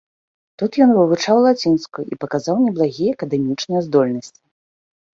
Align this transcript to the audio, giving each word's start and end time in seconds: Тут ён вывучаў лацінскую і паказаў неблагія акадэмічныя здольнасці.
Тут 0.61 0.71
ён 0.85 0.89
вывучаў 0.99 1.43
лацінскую 1.47 2.05
і 2.11 2.19
паказаў 2.25 2.55
неблагія 2.65 3.09
акадэмічныя 3.19 3.81
здольнасці. 3.93 4.39